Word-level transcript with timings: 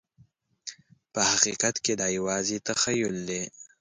په 1.13 1.21
حقیقت 1.31 1.75
کې 1.83 1.93
دا 2.01 2.07
یوازې 2.17 2.57
تخیل 2.67 3.15
دی. 3.29 3.41